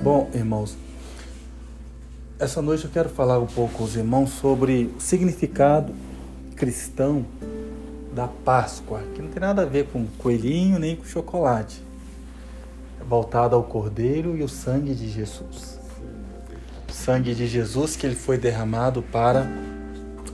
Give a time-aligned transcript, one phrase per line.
[0.00, 0.76] Bom, irmãos,
[2.38, 5.92] essa noite eu quero falar um pouco com os irmãos sobre o significado
[6.54, 7.24] cristão
[8.12, 11.82] da Páscoa, que não tem nada a ver com coelhinho nem com chocolate.
[13.00, 15.78] É voltado ao Cordeiro e o sangue de Jesus.
[16.88, 19.48] O sangue de Jesus que ele foi derramado para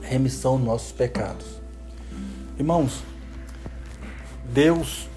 [0.03, 1.47] remissão dos nossos pecados.
[2.59, 3.03] Irmãos,
[4.53, 5.09] Deus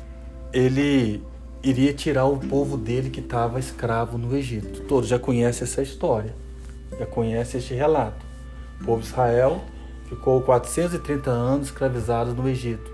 [0.51, 1.23] ele
[1.63, 4.81] iria tirar o povo dele que estava escravo no Egito.
[4.81, 6.35] Todos já conhecem essa história,
[6.97, 8.25] já conhecem este relato.
[8.81, 9.61] O povo de Israel
[10.07, 12.91] ficou 430 anos escravizado no Egito.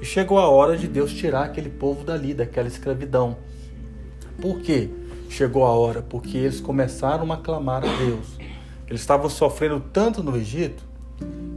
[0.00, 3.36] E chegou a hora de Deus tirar aquele povo dali, daquela escravidão.
[4.40, 4.90] Por quê?
[5.28, 8.36] Chegou a hora porque eles começaram a clamar a Deus.
[8.86, 10.84] Eles estavam sofrendo tanto no Egito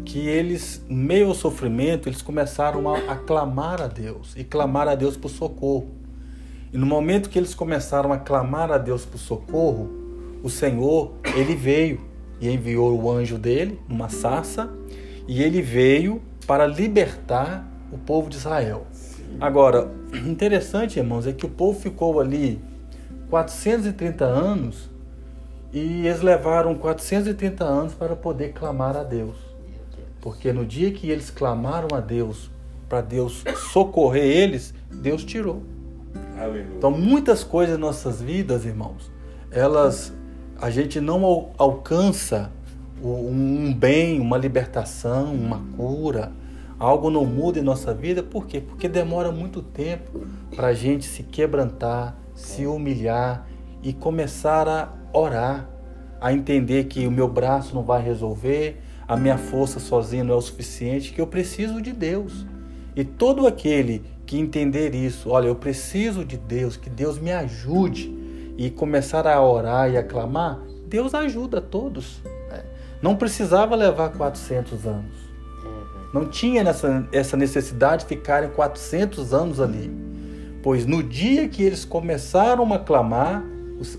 [0.05, 4.95] que eles, meio ao sofrimento, eles começaram a, a clamar a Deus e clamar a
[4.95, 5.96] Deus por socorro.
[6.77, 9.89] E no momento que eles começaram a clamar a Deus por socorro,
[10.43, 12.01] o Senhor, ele veio
[12.39, 14.69] e enviou o anjo dele, uma sarça,
[15.27, 18.85] e ele veio para libertar o povo de Israel.
[19.41, 19.89] Agora,
[20.23, 22.61] interessante, irmãos, é que o povo ficou ali
[23.31, 24.87] 430 anos
[25.73, 29.35] e eles levaram 430 anos para poder clamar a Deus.
[30.21, 32.51] Porque no dia que eles clamaram a Deus,
[32.87, 33.43] para Deus
[33.73, 35.63] socorrer eles, Deus tirou.
[36.37, 36.67] Aleluia.
[36.77, 39.11] Então, muitas coisas em nossas vidas, irmãos,
[39.51, 40.13] elas
[40.59, 42.51] a gente não alcança
[43.01, 46.31] um bem, uma libertação, uma cura,
[46.79, 48.59] algo não muda em nossa vida, por quê?
[48.59, 53.47] Porque demora muito tempo para a gente se quebrantar, se humilhar
[53.83, 55.69] e começar a orar,
[56.19, 60.37] a entender que o meu braço não vai resolver, a minha força sozinha não é
[60.37, 62.45] o suficiente, que eu preciso de Deus.
[62.95, 68.13] E todo aquele que entender isso, olha, eu preciso de Deus, que Deus me ajude
[68.57, 72.21] e começar a orar e a clamar, Deus ajuda todos.
[72.49, 72.63] Né?
[73.01, 75.15] Não precisava levar 400 anos.
[76.13, 79.89] Não tinha nessa, essa necessidade de ficarem 400 anos ali.
[80.61, 83.43] Pois no dia que eles começaram a clamar,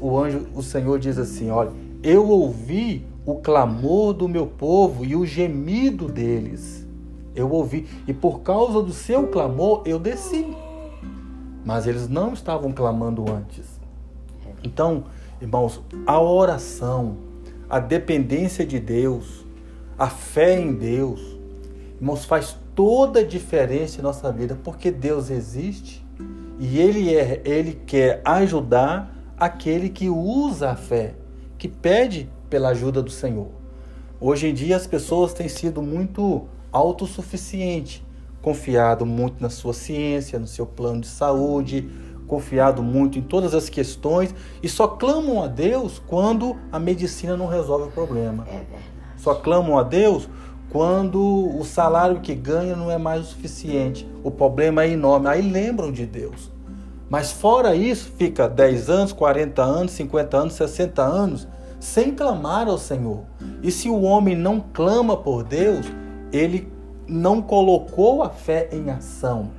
[0.00, 1.70] o, o anjo, o Senhor diz assim: Olha,
[2.02, 6.87] eu ouvi o clamor do meu povo e o gemido deles
[7.38, 10.46] eu ouvi, e por causa do seu clamor eu desci.
[11.64, 13.78] Mas eles não estavam clamando antes.
[14.62, 15.04] Então,
[15.40, 17.16] irmãos, a oração,
[17.68, 19.44] a dependência de Deus,
[19.98, 21.20] a fé em Deus,
[22.00, 26.04] irmãos, faz toda a diferença em nossa vida, porque Deus existe
[26.58, 31.14] e ele é, ele quer ajudar aquele que usa a fé,
[31.56, 33.48] que pede pela ajuda do Senhor.
[34.20, 38.04] Hoje em dia as pessoas têm sido muito autossuficiente,
[38.42, 41.88] confiado muito na sua ciência, no seu plano de saúde,
[42.26, 47.46] confiado muito em todas as questões e só clamam a Deus quando a medicina não
[47.46, 48.46] resolve o problema.
[48.48, 48.64] É
[49.16, 50.28] só clamam a Deus
[50.70, 54.08] quando o salário que ganha não é mais o suficiente.
[54.22, 55.28] O problema é enorme.
[55.28, 56.50] Aí lembram de Deus.
[57.10, 61.48] Mas fora isso, fica 10 anos, 40 anos, 50 anos, 60 anos
[61.80, 63.22] sem clamar ao Senhor.
[63.62, 65.86] E se o homem não clama por Deus,
[66.32, 66.68] ele
[67.06, 69.50] não colocou a fé em ação.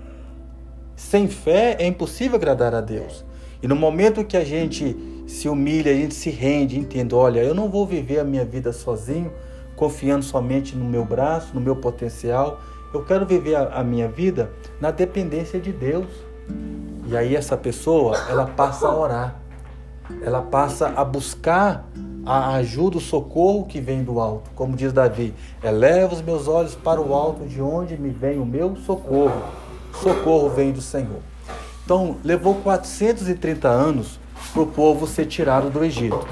[0.96, 3.25] Sem fé é impossível agradar a Deus.
[3.62, 4.96] E no momento que a gente
[5.28, 8.72] se humilha, a gente se rende, entende, olha, eu não vou viver a minha vida
[8.72, 9.31] sozinho,
[9.75, 12.59] confiando somente no meu braço, no meu potencial.
[12.94, 16.08] Eu quero viver a, minha vida na dependência de Deus.
[17.08, 19.40] E aí essa pessoa, ela passa a orar.
[20.24, 21.88] Ela passa a buscar
[22.25, 24.50] a ajuda, o socorro que vem do alto.
[24.56, 28.46] Como diz Davi, eleva os meus olhos para o alto, de onde me vem o
[28.46, 29.41] meu socorro.
[30.02, 31.19] Socorro vem do Senhor.
[31.84, 34.19] Então, levou 430 anos
[34.53, 36.28] para o povo ser tirado do Egito,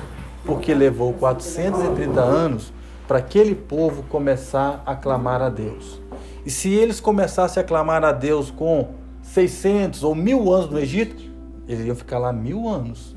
[0.46, 2.72] porque levou 430 anos
[3.08, 6.02] para aquele povo começar a clamar a Deus.
[6.46, 8.90] E se eles começassem a clamar a Deus com
[9.24, 11.24] 600 ou mil anos no Egito,
[11.68, 13.16] eles iam ficar lá mil anos.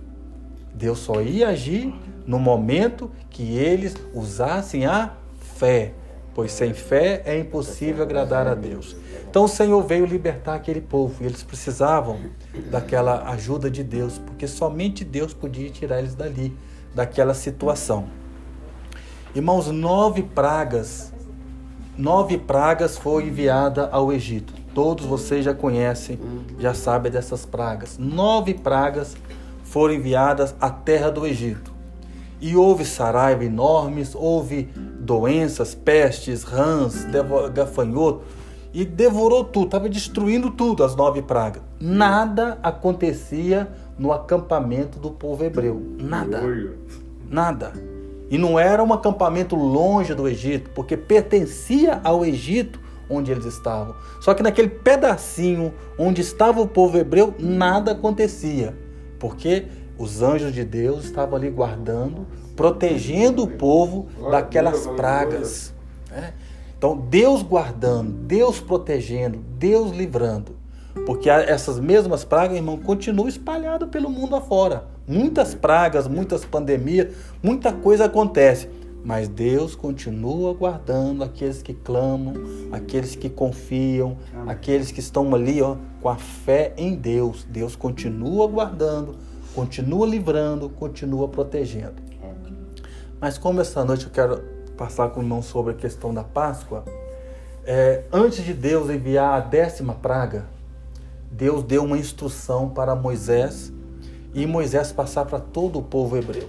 [0.75, 1.95] Deus só ia agir
[2.27, 5.15] no momento que eles usassem a
[5.57, 5.93] fé,
[6.35, 8.97] pois sem fé é impossível agradar a Deus.
[9.29, 12.19] Então o Senhor veio libertar aquele povo e eles precisavam
[12.71, 16.57] daquela ajuda de Deus, porque somente Deus podia tirar eles dali,
[16.95, 18.09] daquela situação.
[19.33, 21.13] Irmãos, nove pragas,
[21.97, 24.53] nove pragas foi enviada ao Egito.
[24.75, 26.19] Todos vocês já conhecem,
[26.59, 27.97] já sabem dessas pragas.
[27.99, 29.17] Nove pragas
[29.63, 31.70] foram enviadas à terra do Egito.
[32.41, 37.07] E houve saraiva enormes, houve doenças, pestes, rãs,
[37.53, 38.23] gafanhoto,
[38.73, 41.63] e devorou tudo, estava destruindo tudo, as nove pragas.
[41.81, 45.83] Nada acontecia no acampamento do povo hebreu.
[45.99, 46.41] Nada.
[47.29, 47.73] Nada.
[48.31, 53.95] E não era um acampamento longe do Egito, porque pertencia ao Egito onde eles estavam.
[54.21, 58.77] Só que naquele pedacinho onde estava o povo hebreu, nada acontecia,
[59.19, 59.67] porque
[60.01, 62.27] os anjos de Deus estavam ali guardando,
[62.57, 65.75] protegendo o povo daquelas pragas.
[66.11, 66.33] Né?
[66.77, 70.57] Então, Deus guardando, Deus protegendo, Deus livrando.
[71.05, 74.87] Porque essas mesmas pragas, irmão, continuam espalhadas pelo mundo afora.
[75.07, 78.71] Muitas pragas, muitas pandemias, muita coisa acontece.
[79.05, 82.35] Mas Deus continua guardando aqueles que clamam,
[82.73, 87.47] aqueles que confiam, aqueles que estão ali ó, com a fé em Deus.
[87.49, 89.17] Deus continua guardando,
[89.55, 92.11] continua livrando, continua protegendo.
[93.21, 94.43] Mas como essa noite eu quero
[94.77, 96.85] passar com o irmão sobre a questão da Páscoa,
[97.65, 100.47] é, antes de Deus enviar a décima praga,
[101.31, 103.73] Deus deu uma instrução para Moisés
[104.33, 106.47] e Moisés passar para todo o povo hebreu.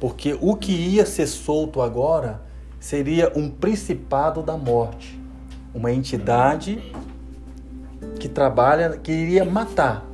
[0.00, 2.40] Porque o que ia ser solto agora
[2.80, 5.20] seria um principado da morte,
[5.74, 6.82] uma entidade
[8.18, 10.06] que trabalha, que iria matar,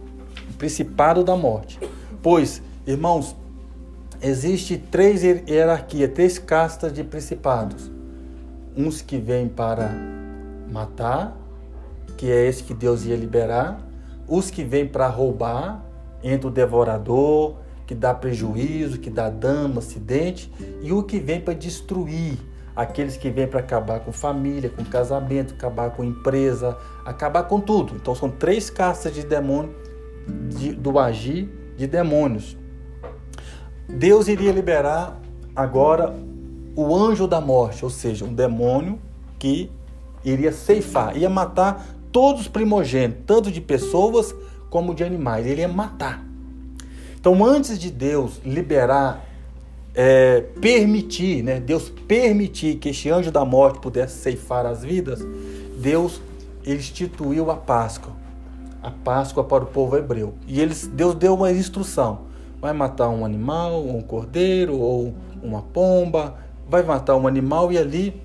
[0.62, 1.76] principado da morte.
[2.22, 3.34] Pois, irmãos,
[4.22, 7.90] existe três hierarquias, três castas de principados.
[8.76, 9.90] Uns que vêm para
[10.70, 11.36] matar,
[12.16, 13.84] que é esse que Deus ia liberar,
[14.28, 15.84] os que vêm para roubar,
[16.22, 20.48] entre o devorador, que dá prejuízo, que dá dano, acidente,
[20.80, 22.38] e o que vem para destruir,
[22.76, 27.96] aqueles que vêm para acabar com família, com casamento, acabar com empresa, acabar com tudo.
[27.96, 29.74] Então são três castas de demônio,
[30.48, 32.56] de, do agir de demônios.
[33.88, 35.20] Deus iria liberar
[35.54, 36.14] agora
[36.74, 38.98] o anjo da morte, ou seja, um demônio
[39.38, 39.70] que
[40.24, 44.34] iria ceifar, ia matar todos os primogênitos, tanto de pessoas
[44.70, 45.46] como de animais.
[45.46, 46.24] Ele ia matar.
[47.18, 49.24] Então, antes de Deus liberar,
[49.94, 55.20] é, permitir, né, Deus permitir que este anjo da morte pudesse ceifar as vidas,
[55.78, 56.20] Deus
[56.64, 58.12] instituiu a Páscoa,
[58.82, 60.34] a Páscoa para o povo hebreu.
[60.46, 62.22] E eles, Deus deu uma instrução:
[62.60, 66.34] vai matar um animal, um cordeiro ou uma pomba,
[66.68, 68.22] vai matar um animal e ali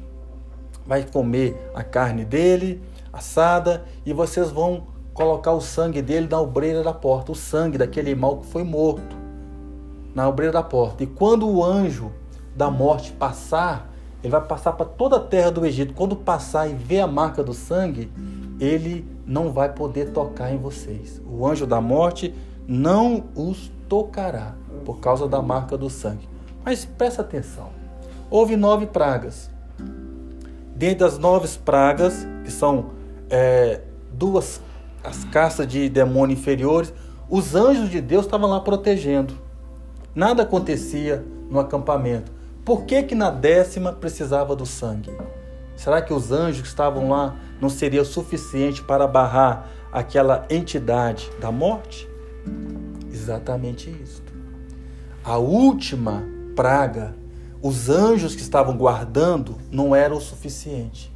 [0.85, 2.81] vai comer a carne dele
[3.11, 4.83] assada e vocês vão
[5.13, 9.15] colocar o sangue dele na obreira da porta, o sangue daquele animal que foi morto
[10.13, 11.03] na obreira da porta.
[11.03, 12.11] E quando o anjo
[12.55, 13.91] da morte passar,
[14.23, 15.93] ele vai passar para toda a terra do Egito.
[15.93, 18.11] Quando passar e ver a marca do sangue,
[18.59, 21.21] ele não vai poder tocar em vocês.
[21.27, 22.33] O anjo da morte
[22.65, 26.27] não os tocará por causa da marca do sangue.
[26.63, 27.69] Mas presta atenção.
[28.29, 29.49] Houve nove pragas.
[30.73, 32.91] Dentro das nove pragas, que são
[33.29, 33.81] é,
[34.13, 34.61] duas
[35.03, 36.93] as castas de demônios inferiores,
[37.29, 39.33] os anjos de Deus estavam lá protegendo.
[40.13, 42.31] Nada acontecia no acampamento.
[42.65, 45.09] Por que, que na décima precisava do sangue?
[45.77, 51.49] Será que os anjos que estavam lá não seria suficiente para barrar aquela entidade da
[51.49, 52.05] morte?
[53.09, 54.21] Exatamente isso.
[55.23, 56.21] A última
[56.53, 57.15] praga,
[57.61, 61.09] os anjos que estavam guardando não era o suficiente.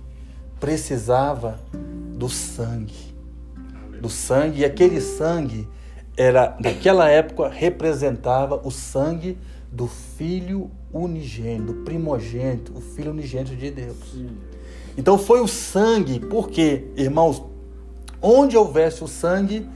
[0.59, 1.59] Precisava
[2.15, 3.11] do sangue
[4.01, 5.67] do sangue, e aquele sangue
[6.17, 9.37] era naquela época representava o sangue
[9.71, 13.97] do filho unigênito, primogênito, o filho unigênito de Deus.
[14.97, 17.43] Então foi o sangue, porque, irmãos,
[18.21, 19.67] onde houvesse o sangue,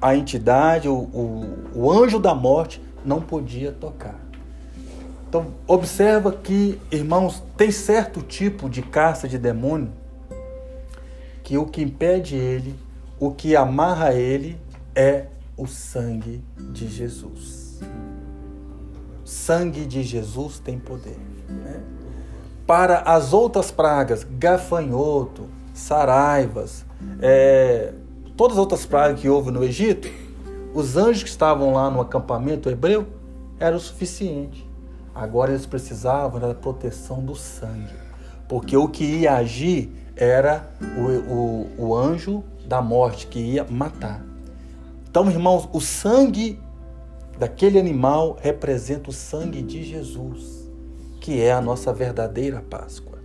[0.00, 4.18] a entidade, o, o, o anjo da morte não podia tocar.
[5.28, 9.92] Então, observa que, irmãos, tem certo tipo de caça de demônio
[11.42, 12.74] que o que impede ele
[13.20, 14.56] o que amarra ele
[14.94, 15.26] é
[15.56, 17.80] o sangue de Jesus.
[19.24, 21.18] sangue de Jesus tem poder.
[21.48, 21.82] Né?
[22.68, 26.84] Para as outras pragas, gafanhoto, saraivas,
[27.22, 27.94] é,
[28.36, 30.06] todas as outras pragas que houve no Egito,
[30.74, 33.06] os anjos que estavam lá no acampamento hebreu
[33.58, 34.68] era o suficiente.
[35.14, 37.94] Agora eles precisavam da proteção do sangue,
[38.46, 44.22] porque o que ia agir era o, o, o anjo da morte que ia matar.
[45.08, 46.60] Então, irmãos, o sangue
[47.38, 50.57] daquele animal representa o sangue de Jesus,
[51.28, 53.18] que é a nossa verdadeira Páscoa.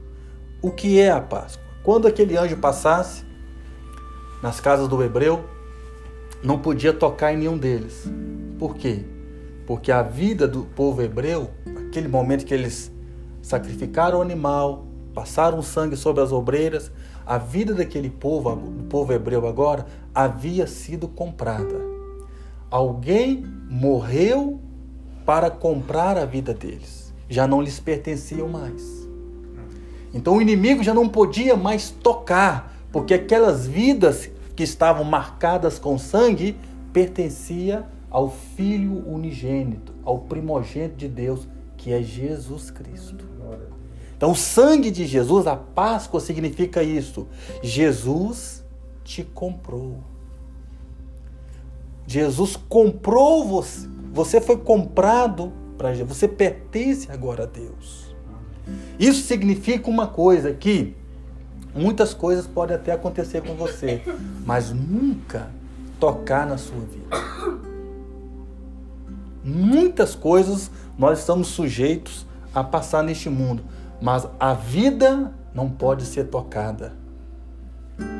[0.62, 1.64] O que é a Páscoa?
[1.86, 3.24] Quando aquele anjo passasse
[4.42, 5.46] nas casas do hebreu,
[6.44, 8.06] não podia tocar em nenhum deles.
[8.60, 9.06] Por quê?
[9.66, 11.50] Porque a vida do povo hebreu,
[11.88, 12.92] aquele momento que eles
[13.42, 16.92] sacrificaram o animal, passaram sangue sobre as obreiras,
[17.26, 21.80] a vida daquele povo, do povo hebreu agora, havia sido comprada.
[22.70, 24.60] alguém morreu
[25.26, 27.03] para comprar a vida deles.
[27.30, 29.08] Já não lhes pertenciam mais.
[30.14, 35.98] Então o inimigo já não podia mais tocar, porque aquelas vidas que estavam marcadas com
[35.98, 36.56] sangue
[36.92, 43.34] pertencia ao Filho unigênito, ao primogênito de Deus, que é Jesus Cristo.
[44.16, 47.28] Então, o sangue de Jesus, a Páscoa significa isso.
[47.62, 48.64] Jesus
[49.04, 49.98] te comprou.
[52.08, 53.86] Jesus comprou você.
[54.14, 56.18] Você foi comprado para Jesus.
[56.18, 58.14] Você pertence agora a Deus.
[59.00, 60.96] Isso significa uma coisa que
[61.76, 64.02] muitas coisas podem até acontecer com você,
[64.46, 65.50] mas nunca
[66.00, 67.64] tocar na sua vida.
[69.44, 73.64] Muitas coisas nós estamos sujeitos a passar neste mundo,
[74.02, 76.94] mas a vida não pode ser tocada.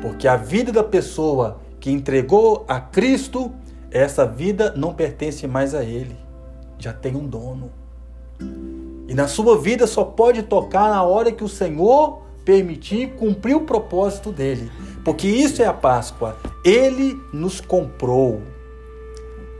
[0.02, 3.52] Porque a vida da pessoa que entregou a Cristo,
[3.90, 6.16] essa vida não pertence mais a ele.
[6.84, 7.70] Já tem um dono.
[9.08, 13.62] E na sua vida só pode tocar na hora que o Senhor permitir cumprir o
[13.62, 14.70] propósito dele.
[15.02, 16.36] Porque isso é a Páscoa.
[16.62, 18.42] Ele nos comprou.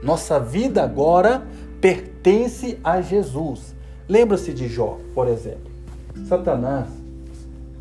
[0.03, 1.47] Nossa vida agora
[1.81, 3.75] pertence a Jesus.
[4.07, 5.73] Lembra-se de Jó, por exemplo.
[6.29, 6.89] Satanás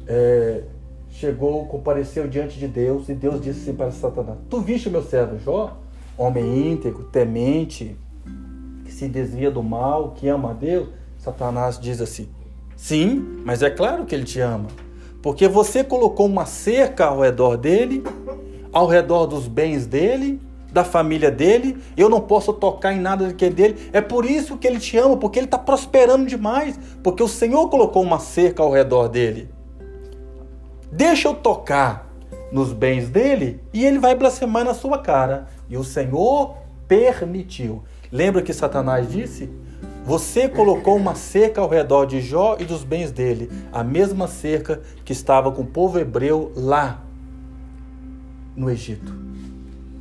[0.08, 0.64] é,
[1.10, 5.38] chegou, compareceu diante de Deus e Deus disse assim para Satanás: Tu viste meu servo
[5.38, 5.78] Jó,
[6.18, 7.98] homem íntegro, temente,
[8.94, 10.88] se desvia do mal, que ama a Deus?
[11.18, 12.30] Satanás diz assim:
[12.76, 14.68] Sim, mas é claro que ele te ama,
[15.22, 18.04] porque você colocou uma cerca ao redor dele,
[18.72, 20.40] ao redor dos bens dele,
[20.72, 23.90] da família dele, eu não posso tocar em nada que é dele.
[23.94, 27.70] É por isso que ele te ama, porque ele está prosperando demais, porque o Senhor
[27.70, 29.50] colocou uma cerca ao redor dele.
[30.92, 32.12] Deixa eu tocar
[32.52, 35.48] nos bens dele e ele vai blasfemar na sua cara.
[35.70, 36.56] E o Senhor
[36.88, 37.84] permitiu.
[38.14, 39.50] Lembra que Satanás disse?
[40.06, 44.82] Você colocou uma cerca ao redor de Jó e dos bens dele, a mesma cerca
[45.04, 47.04] que estava com o povo hebreu lá
[48.56, 49.24] no Egito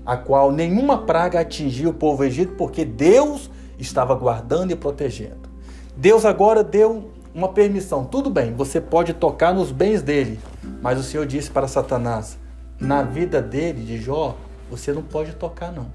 [0.04, 5.50] a qual nenhuma praga atingiu o povo egito, porque Deus estava guardando e protegendo.
[5.96, 8.04] Deus agora deu uma permissão.
[8.04, 10.38] Tudo bem, você pode tocar nos bens dele,
[10.80, 12.38] mas o Senhor disse para Satanás:
[12.80, 14.36] na vida dele, de Jó,
[14.70, 15.86] você não pode tocar, não.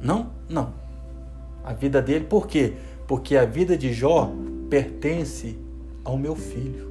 [0.00, 0.30] Não?
[0.48, 0.72] Não.
[1.64, 2.74] A vida dele, por quê?
[3.06, 4.30] Porque a vida de Jó
[4.70, 5.58] pertence
[6.04, 6.88] ao meu filho.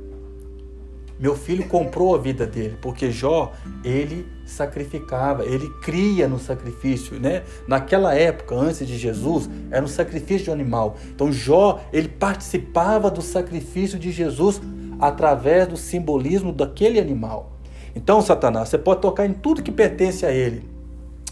[1.20, 3.52] Meu filho comprou a vida dele, porque Jó,
[3.84, 7.44] ele sacrificava, ele cria no sacrifício, né?
[7.68, 10.96] Naquela época, antes de Jesus, era um sacrifício de animal.
[11.10, 14.62] Então Jó, ele participava do sacrifício de Jesus
[15.00, 17.54] através do simbolismo daquele animal.
[17.96, 20.64] Então, Satanás, você pode tocar em tudo que pertence a ele,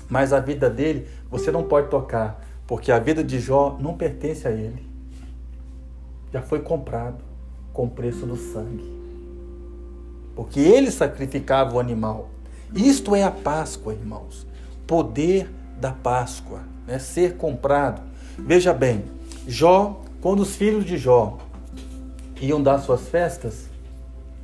[0.10, 4.48] mas a vida dele você não pode tocar, porque a vida de Jó não pertence
[4.48, 4.86] a ele.
[6.32, 7.24] Já foi comprado
[7.74, 8.96] com preço do sangue
[10.36, 12.30] porque ele sacrificava o animal.
[12.76, 14.46] Isto é a Páscoa, irmãos.
[14.86, 17.00] Poder da Páscoa, né?
[17.00, 18.02] ser comprado.
[18.38, 19.06] Veja bem,
[19.48, 21.38] Jó, quando os filhos de Jó
[22.42, 23.70] iam dar suas festas,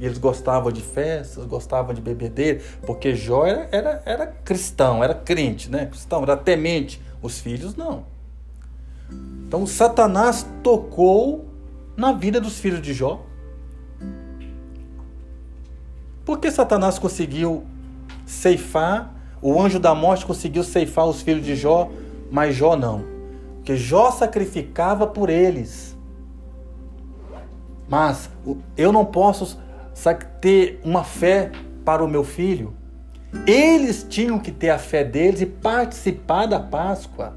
[0.01, 5.13] e eles gostavam de festas, gostavam de bebedeira, porque Jó era, era, era cristão, era
[5.13, 5.85] crente, né?
[5.85, 6.99] Cristão, era temente.
[7.21, 8.03] Os filhos não.
[9.47, 11.45] Então Satanás tocou
[11.95, 13.23] na vida dos filhos de Jó.
[16.25, 17.63] Por que Satanás conseguiu
[18.25, 21.91] ceifar, o anjo da morte conseguiu ceifar os filhos de Jó,
[22.31, 23.05] mas Jó não?
[23.57, 25.95] Porque Jó sacrificava por eles.
[27.87, 28.31] Mas
[28.75, 29.59] eu não posso
[30.39, 31.51] ter uma fé
[31.83, 32.73] para o meu filho.
[33.47, 37.33] Eles tinham que ter a fé deles e participar da Páscoa.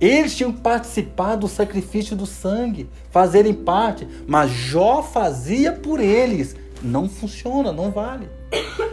[0.00, 6.56] Eles tinham que participar do sacrifício do sangue, fazerem parte, mas Jó fazia por eles
[6.84, 8.28] não funciona, não vale.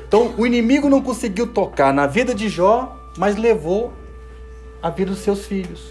[0.08, 3.94] Então o inimigo não conseguiu tocar na vida de Jó, mas levou
[4.82, 5.82] a vida dos seus filhos,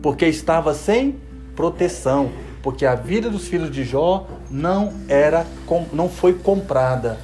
[0.00, 1.20] porque estava sem
[1.54, 2.30] proteção,
[2.62, 5.46] porque a vida dos filhos de Jó não era,
[5.92, 7.18] não foi comprada,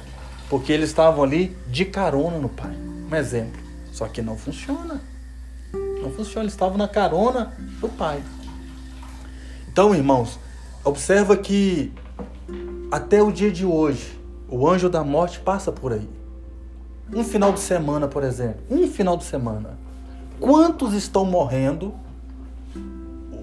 [0.49, 2.75] porque eles estavam ali de carona no pai.
[3.11, 3.59] Um exemplo.
[3.91, 5.01] Só que não funciona.
[6.01, 8.21] Não funciona, eles estavam na carona do pai.
[9.71, 10.39] Então, irmãos,
[10.83, 11.93] observa que
[12.91, 14.19] até o dia de hoje,
[14.49, 16.09] o anjo da morte passa por aí.
[17.13, 18.61] Um final de semana, por exemplo.
[18.69, 19.77] Um final de semana.
[20.39, 21.93] Quantos estão morrendo?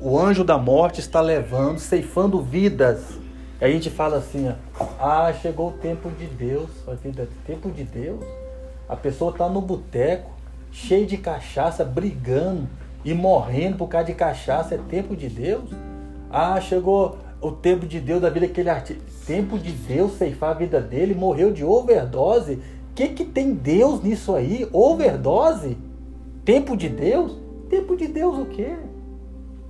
[0.09, 3.19] O anjo da morte está levando, ceifando vidas.
[3.61, 4.55] E a gente fala assim:
[5.01, 6.71] ah, chegou o tempo de Deus.
[6.87, 8.25] A vida, tempo de Deus.
[8.89, 10.31] A pessoa está no boteco,
[10.71, 12.69] cheio de cachaça, brigando
[13.05, 15.69] e morrendo por causa de cachaça, é tempo de Deus?
[16.31, 19.03] Ah, chegou o tempo de Deus da vida daquele artista.
[19.27, 22.53] Tempo de Deus ceifar a vida dele, morreu de overdose.
[22.53, 24.69] O que, que tem Deus nisso aí?
[24.73, 25.77] Overdose?
[26.45, 27.37] Tempo de Deus?
[27.69, 28.77] Tempo de Deus o quê?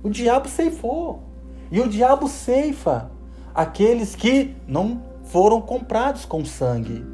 [0.07, 1.21] O diabo ceifou.
[1.69, 3.11] E o diabo ceifa
[3.53, 7.05] aqueles que não foram comprados com sangue.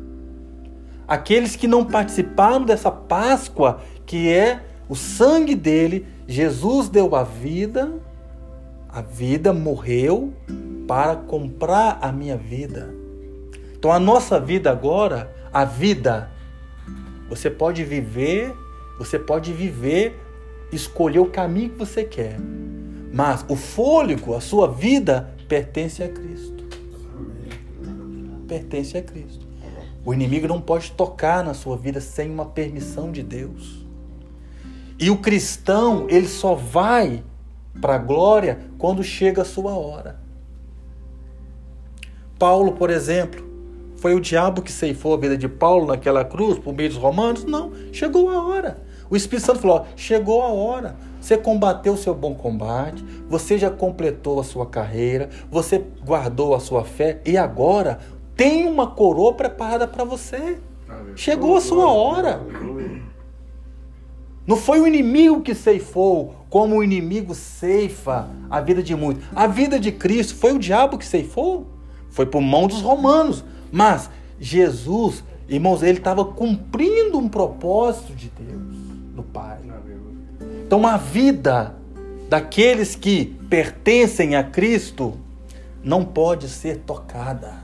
[1.08, 7.92] Aqueles que não participaram dessa Páscoa, que é o sangue dele, Jesus deu a vida,
[8.88, 10.32] a vida morreu
[10.88, 12.94] para comprar a minha vida.
[13.76, 16.30] Então a nossa vida agora, a vida,
[17.28, 18.54] você pode viver,
[19.00, 20.16] você pode viver,
[20.72, 22.38] escolher o caminho que você quer.
[23.14, 26.64] Mas o fôlego, a sua vida, pertence a Cristo.
[28.48, 29.46] Pertence a Cristo.
[30.04, 33.86] O inimigo não pode tocar na sua vida sem uma permissão de Deus.
[35.00, 37.24] E o cristão, ele só vai
[37.80, 40.20] para a glória quando chega a sua hora.
[42.40, 43.46] Paulo, por exemplo,
[43.98, 47.46] foi o diabo que ceifou a vida de Paulo naquela cruz por meio dos romanos?
[47.46, 48.82] Não, chegou a hora.
[49.14, 50.96] O Espírito Santo falou: chegou a hora.
[51.22, 56.60] Você combateu o seu bom combate, você já completou a sua carreira, você guardou a
[56.60, 58.00] sua fé e agora
[58.36, 60.58] tem uma coroa preparada para você.
[61.16, 62.42] Chegou a sua hora.
[64.48, 69.24] Não foi o inimigo que ceifou, como o inimigo ceifa a vida de muitos.
[69.34, 71.68] A vida de Cristo foi o diabo que ceifou.
[72.10, 73.46] Foi por mão dos romanos.
[73.72, 78.73] Mas Jesus, irmãos, ele estava cumprindo um propósito de Deus,
[79.14, 79.60] do Pai.
[80.66, 81.76] Então a vida
[82.30, 85.20] daqueles que pertencem a Cristo
[85.84, 87.64] não pode ser tocada.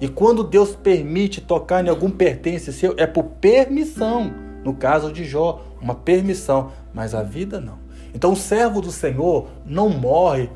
[0.00, 4.32] E quando Deus permite tocar em algum pertence seu, é por permissão.
[4.64, 7.78] No caso de Jó, uma permissão, mas a vida não.
[8.14, 10.50] Então o servo do Senhor não morre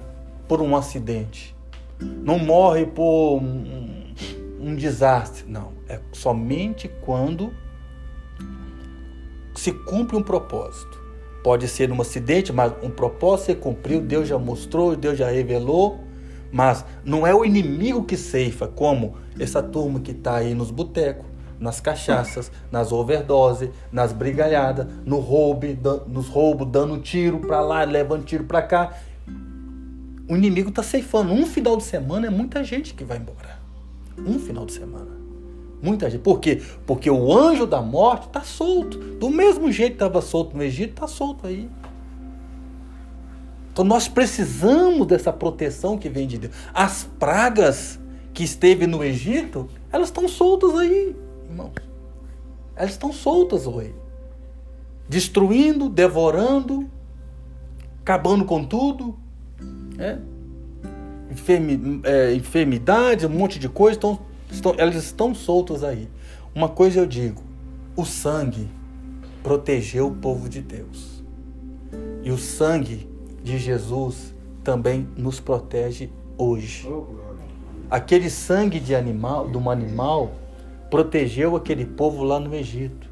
[0.47, 1.57] por um acidente,
[2.01, 4.15] não morre por um,
[4.61, 5.73] um desastre, não.
[5.89, 7.53] É somente quando
[9.55, 11.01] se cumpre um propósito.
[11.43, 16.01] Pode ser um acidente, mas um propósito se cumpriu, Deus já mostrou, Deus já revelou.
[16.53, 21.25] Mas não é o inimigo que ceifa, como essa turma que está aí nos botecos,
[21.59, 25.67] nas cachaças, nas overdoses, nas brigalhadas, no roubo,
[26.07, 28.99] nos roubos, dando tiro para lá, levando tiro para cá.
[30.29, 31.33] O inimigo está ceifando.
[31.33, 33.59] Um final de semana é muita gente que vai embora.
[34.19, 35.22] Um final de semana.
[35.83, 36.21] Muita gente.
[36.23, 36.63] Por quê?
[36.87, 38.97] Porque o anjo da morte está solto.
[38.97, 41.69] Do mesmo jeito que estava solto no Egito, está solto aí.
[43.73, 46.55] Então nós precisamos dessa proteção que vem de Deus.
[46.73, 47.99] As pragas
[48.33, 51.17] que esteve no Egito, elas estão soltas aí,
[51.49, 51.73] irmãos.
[52.77, 53.95] Elas estão soltas hoje.
[55.09, 56.89] Destruindo, devorando,
[58.01, 59.19] acabando com tudo.
[59.99, 60.19] É.
[61.31, 63.97] Enfermi, é, enfermidades, um monte de coisa.
[63.97, 64.21] Então,
[64.53, 66.09] Estão, elas estão soltas aí.
[66.55, 67.43] Uma coisa eu digo:
[67.97, 68.69] o sangue
[69.43, 71.25] protegeu o povo de Deus.
[72.23, 73.09] E o sangue
[73.43, 76.87] de Jesus também nos protege hoje.
[77.91, 80.33] Aquele sangue de animal, de um animal
[80.91, 83.11] protegeu aquele povo lá no Egito.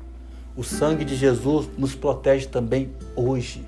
[0.56, 3.64] O sangue de Jesus nos protege também hoje.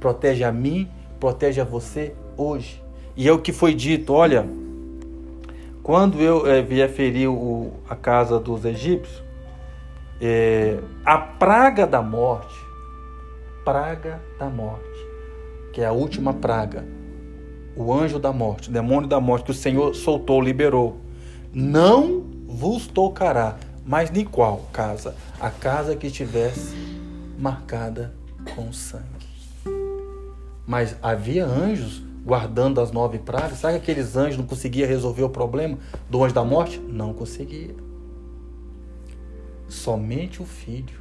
[0.00, 0.88] Protege a mim,
[1.20, 2.82] protege a você hoje.
[3.16, 4.48] E é o que foi dito, olha,
[5.82, 9.22] quando eu é, via ferir o, a casa dos egípcios,
[10.20, 12.54] é, a praga da morte,
[13.64, 14.82] praga da morte,
[15.72, 16.84] que é a última praga,
[17.74, 20.98] o anjo da morte, o demônio da morte que o Senhor soltou, liberou,
[21.52, 25.16] não vos tocará, mas nem qual casa?
[25.40, 26.76] A casa que estivesse
[27.36, 28.14] marcada
[28.54, 29.26] com sangue.
[30.64, 33.58] Mas havia anjos guardando as nove pragas.
[33.58, 36.78] Sabe que aqueles anjos não conseguiam resolver o problema do anjo da morte?
[36.78, 37.74] Não conseguia.
[39.68, 40.94] Somente o filho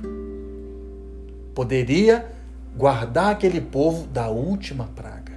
[1.54, 2.32] poderia
[2.76, 5.34] guardar aquele povo da última praga.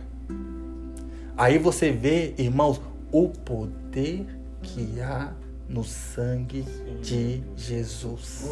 [1.37, 4.25] Aí você vê, irmãos, o poder
[4.63, 5.33] que há
[5.69, 6.65] no sangue
[7.03, 8.45] de Jesus.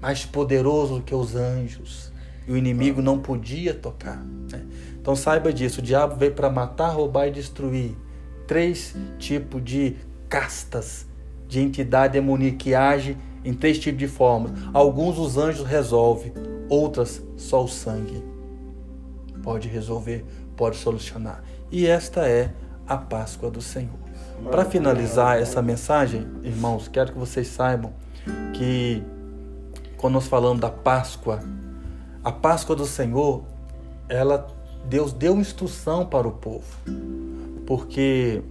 [0.00, 2.10] Mais poderoso que os anjos
[2.46, 4.22] e o inimigo não podia tocar.
[4.50, 4.64] Né?
[5.00, 7.96] Então saiba disso: o diabo veio para matar, roubar e destruir.
[8.46, 9.96] Três tipos de
[10.28, 11.06] castas
[11.48, 14.52] de entidade demoníaca que age em três tipos de formas.
[14.72, 16.32] Alguns os anjos resolvem,
[16.68, 18.32] outras só o sangue
[19.42, 20.24] pode resolver,
[20.56, 21.42] pode solucionar.
[21.70, 22.52] E esta é
[22.86, 24.00] a Páscoa do Senhor.
[24.50, 27.92] Para finalizar essa mensagem, irmãos, quero que vocês saibam
[28.54, 29.02] que
[29.96, 31.40] quando nós falamos da Páscoa,
[32.24, 33.44] a Páscoa do Senhor,
[34.08, 34.46] ela
[34.84, 36.66] Deus deu instrução para o povo.
[37.66, 38.42] Porque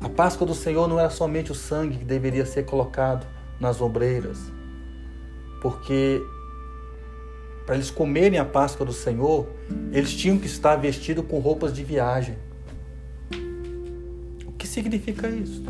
[0.00, 3.26] a Páscoa do Senhor não era somente o sangue que deveria ser colocado
[3.60, 4.38] nas ombreiras.
[5.60, 6.20] Porque
[7.64, 9.46] para eles comerem a Páscoa do Senhor,
[9.92, 12.36] eles tinham que estar vestidos com roupas de viagem.
[14.46, 15.64] O que significa isso?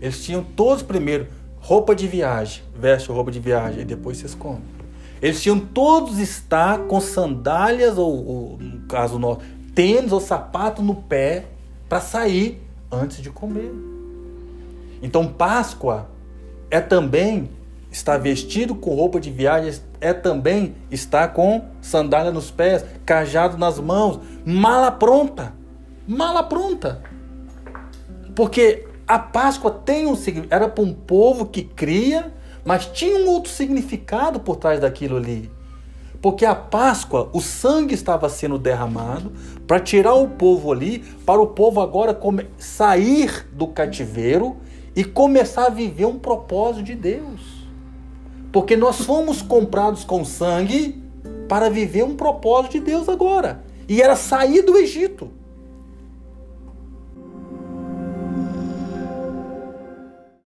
[0.00, 1.26] Eles tinham todos primeiro
[1.56, 4.77] roupa de viagem, veste roupa de viagem e depois vocês comem.
[5.20, 9.40] Eles tinham todos estar com sandálias ou, ou no caso nosso,
[9.74, 11.46] tênis ou sapato no pé
[11.88, 13.72] para sair antes de comer.
[15.02, 16.08] Então Páscoa
[16.70, 17.48] é também
[17.90, 23.78] estar vestido com roupa de viagem, é também estar com sandália nos pés, cajado nas
[23.78, 25.54] mãos, mala pronta.
[26.06, 27.02] Mala pronta.
[28.34, 30.14] Porque a Páscoa tem um
[30.50, 32.32] era para um povo que cria,
[32.68, 35.50] mas tinha um outro significado por trás daquilo ali.
[36.20, 39.32] Porque a Páscoa, o sangue estava sendo derramado
[39.66, 42.20] para tirar o povo ali, para o povo agora
[42.58, 44.58] sair do cativeiro
[44.94, 47.40] e começar a viver um propósito de Deus.
[48.52, 51.02] Porque nós fomos comprados com sangue
[51.48, 53.64] para viver um propósito de Deus agora.
[53.88, 55.30] E era sair do Egito.